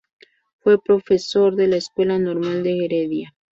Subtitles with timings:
[0.63, 3.35] Fue profesor de la Escuela Normal de Heredia.